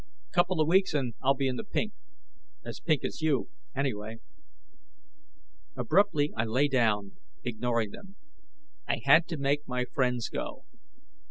[0.31, 1.93] Couple of weeks, and I'll be in the pink;
[2.65, 4.15] as pink as you, anyway."
[5.75, 8.15] Abruptly, I lay down, ignoring them.
[8.87, 10.65] I had to make my friends go.